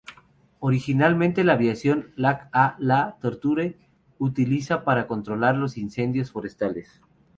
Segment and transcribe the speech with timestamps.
[0.61, 3.77] Originalmente aviación Lac-a-la-Tortue
[4.17, 7.03] utiliza para controlar los incendios forestales.